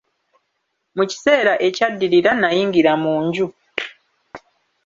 [0.95, 3.47] Mu kiseera ekyaddirira n'ayingira mu nju.